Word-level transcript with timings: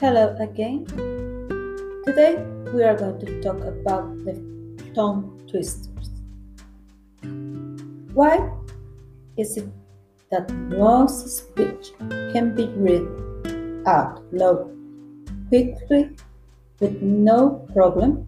Hello 0.00 0.36
again. 0.38 0.86
Today 2.06 2.36
we 2.72 2.84
are 2.84 2.96
going 2.96 3.18
to 3.18 3.42
talk 3.42 3.58
about 3.64 4.06
the 4.24 4.32
tongue 4.94 5.42
twisters. 5.50 6.10
Why 8.14 8.48
is 9.36 9.56
it 9.56 9.68
that 10.30 10.48
most 10.52 11.26
speech 11.26 11.90
can 12.32 12.54
be 12.54 12.68
read 12.76 13.08
out 13.88 14.22
loud 14.32 14.70
quickly 15.48 16.14
with 16.78 17.02
no 17.02 17.66
problem? 17.74 18.24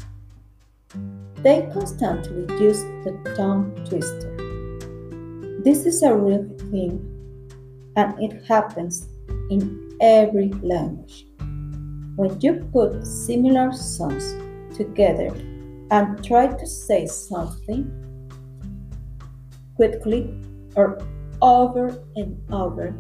They 1.37 1.71
constantly 1.73 2.53
use 2.59 2.83
the 3.05 3.13
tongue 3.37 3.77
twister. 3.89 4.35
This 5.63 5.87
is 5.87 6.03
a 6.03 6.17
real 6.17 6.49
thing 6.73 6.99
and 7.95 8.21
it 8.21 8.45
happens 8.49 9.07
in 9.51 9.97
every 10.01 10.49
language. 10.65 11.30
When 12.17 12.41
you 12.41 12.69
put 12.73 13.07
similar 13.07 13.73
sounds 13.73 14.35
together 14.77 15.29
and 15.91 16.23
try 16.25 16.47
to 16.47 16.67
say 16.67 17.07
something 17.07 17.91
quickly 19.77 20.35
or 20.77 21.01
over 21.41 22.03
and 22.17 22.41
over, 22.53 22.95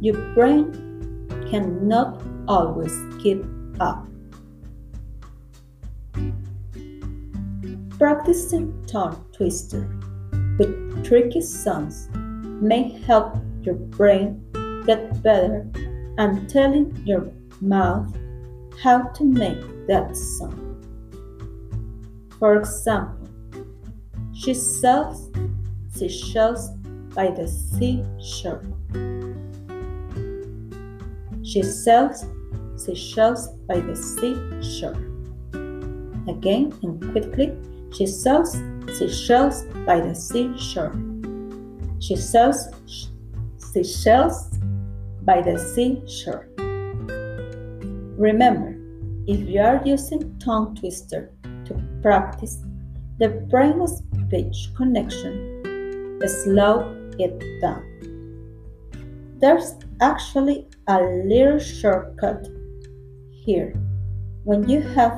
your 0.00 0.34
brain 0.34 1.28
cannot 1.50 2.22
always 2.48 2.92
keep 3.22 3.44
up. 3.80 4.06
Practicing 7.98 8.84
tongue 8.86 9.24
twister 9.32 9.88
with 10.58 11.04
tricky 11.04 11.40
sounds 11.40 12.08
may 12.14 12.90
help 13.06 13.36
your 13.62 13.74
brain 13.74 14.44
get 14.86 15.22
better 15.22 15.66
and 16.18 16.48
telling 16.48 16.96
your 17.04 17.32
mouth 17.60 18.12
how 18.80 19.02
to 19.02 19.24
make 19.24 19.86
that 19.86 20.16
sound. 20.16 20.86
For 22.38 22.56
example, 22.56 23.28
she 24.32 24.54
sells 24.54 25.30
seashells 25.90 26.70
by 27.14 27.30
the 27.30 27.46
seashore. 27.46 28.62
She 31.44 31.62
sells 31.62 32.24
seashells 32.76 33.48
by 33.68 33.80
the 33.80 33.94
seashore. 33.94 34.96
Again 36.28 36.72
and 36.82 37.12
quickly, 37.12 37.52
she 37.92 38.06
sells 38.06 38.56
seashells 38.92 39.64
by 39.86 40.00
the 40.00 40.14
seashore. 40.14 40.94
She 42.00 42.16
sells 42.16 42.68
seashells 43.58 44.48
by 45.22 45.42
the 45.42 45.58
seashore. 45.58 46.48
Remember, 48.22 48.76
if 49.26 49.48
you 49.48 49.60
are 49.60 49.82
using 49.84 50.38
tongue 50.38 50.76
twister 50.76 51.32
to 51.64 51.74
practice 52.02 52.62
the 53.18 53.30
brain 53.50 53.84
speech 53.88 54.70
connection, 54.76 56.20
slow 56.24 56.96
it 57.18 57.42
down. 57.60 57.82
There's 59.40 59.74
actually 60.00 60.68
a 60.86 61.02
little 61.02 61.58
shortcut 61.58 62.46
here. 63.44 63.74
When 64.44 64.68
you 64.68 64.82
have 64.94 65.14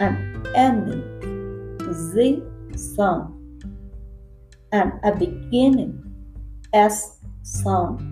an 0.00 0.44
ending 0.56 1.78
Z 1.94 2.42
sound 2.74 3.38
and 4.72 4.94
a 5.04 5.14
beginning 5.14 5.94
S 6.72 7.20
sound 7.42 8.02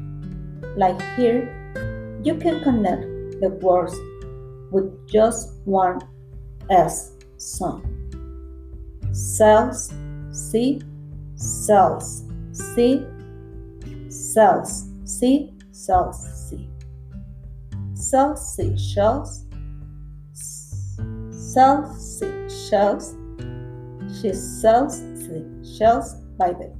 like 0.77 1.03
here, 1.17 1.51
you 2.23 2.37
can 2.37 2.63
connect 2.63 3.03
the 3.41 3.49
words 3.61 3.99
with 4.71 5.09
just 5.09 5.53
one 5.65 6.01
S 6.71 7.13
sound. 7.37 7.85
Sells, 9.13 9.93
sea, 10.31 10.81
sells, 11.35 12.25
sea, 12.53 13.05
sells, 14.09 14.85
sea, 15.05 15.53
sells, 15.73 16.49
sea. 16.49 16.69
Sells, 17.95 18.57
sea, 18.57 18.79
shells, 18.79 19.47
sells, 21.31 22.19
sea, 22.19 22.49
shells. 22.69 23.17
She 24.21 24.33
sells 24.33 24.99
sea, 24.99 25.79
shells 25.79 26.15
by 26.39 26.53
the 26.53 26.73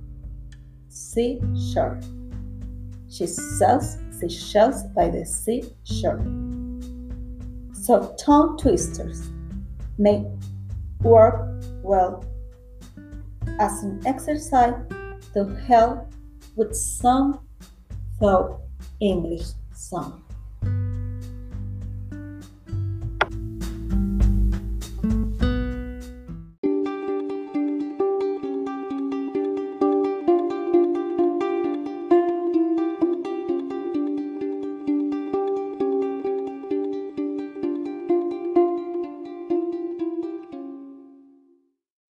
seashore. 0.89 2.01
She 3.09 3.27
sells 3.27 3.99
seashells 4.19 4.85
by 4.95 5.09
the 5.09 5.25
seashore. 5.25 6.40
So 7.91 8.15
tongue 8.17 8.57
twisters 8.57 9.33
may 9.99 10.25
work 11.03 11.61
well 11.83 12.25
as 13.59 13.83
an 13.83 14.01
exercise 14.07 14.77
to 15.35 15.45
help 15.67 16.15
with 16.55 16.77
some 16.77 17.41
thought 18.21 18.61
English 19.01 19.49
song. 19.75 20.23